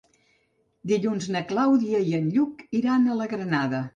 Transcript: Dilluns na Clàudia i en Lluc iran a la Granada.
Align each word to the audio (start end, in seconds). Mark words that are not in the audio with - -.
Dilluns 0.91 1.27
na 1.35 1.43
Clàudia 1.51 2.01
i 2.13 2.17
en 2.21 2.27
Lluc 2.37 2.63
iran 2.83 3.07
a 3.13 3.21
la 3.23 3.31
Granada. 3.37 3.87